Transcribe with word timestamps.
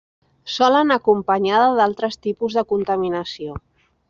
Sol 0.53 0.77
anar 0.79 0.97
acompanyada 1.01 1.69
d'altres 1.81 2.19
tipus 2.25 2.59
de 2.61 2.65
contaminació. 2.75 3.61